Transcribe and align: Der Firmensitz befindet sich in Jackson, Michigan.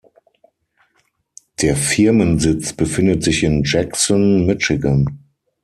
Der 1.61 1.75
Firmensitz 1.75 2.73
befindet 2.73 3.21
sich 3.23 3.43
in 3.43 3.61
Jackson, 3.63 4.47
Michigan. 4.47 5.19